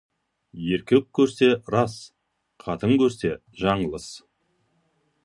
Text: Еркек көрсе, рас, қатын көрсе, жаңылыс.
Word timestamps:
Еркек 0.75 1.11
көрсе, 1.19 1.49
рас, 1.75 1.97
қатын 2.65 2.97
көрсе, 3.03 3.33
жаңылыс. 3.61 4.09